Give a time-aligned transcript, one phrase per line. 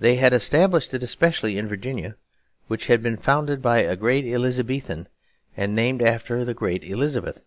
[0.00, 2.16] They had established it especially in Virginia,
[2.66, 5.06] which had been founded by a great Elizabethan
[5.56, 7.44] and named after the great Elizabeth.